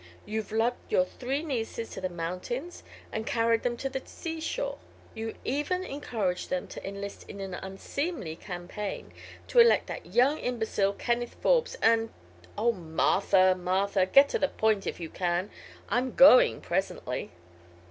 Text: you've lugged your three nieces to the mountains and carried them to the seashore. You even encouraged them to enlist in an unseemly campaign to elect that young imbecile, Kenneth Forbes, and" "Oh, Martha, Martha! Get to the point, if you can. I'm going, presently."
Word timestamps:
you've 0.25 0.51
lugged 0.51 0.91
your 0.91 1.05
three 1.05 1.43
nieces 1.43 1.91
to 1.91 2.01
the 2.01 2.09
mountains 2.09 2.81
and 3.11 3.27
carried 3.27 3.61
them 3.61 3.77
to 3.77 3.87
the 3.87 4.01
seashore. 4.03 4.79
You 5.13 5.35
even 5.45 5.83
encouraged 5.83 6.49
them 6.49 6.65
to 6.69 6.83
enlist 6.87 7.23
in 7.29 7.39
an 7.39 7.53
unseemly 7.53 8.35
campaign 8.35 9.13
to 9.45 9.59
elect 9.59 9.85
that 9.85 10.07
young 10.07 10.39
imbecile, 10.39 10.93
Kenneth 10.93 11.35
Forbes, 11.39 11.75
and" 11.83 12.09
"Oh, 12.57 12.71
Martha, 12.71 13.53
Martha! 13.53 14.07
Get 14.07 14.27
to 14.29 14.39
the 14.39 14.47
point, 14.47 14.87
if 14.87 14.99
you 14.99 15.07
can. 15.11 15.51
I'm 15.87 16.15
going, 16.15 16.61
presently." 16.61 17.29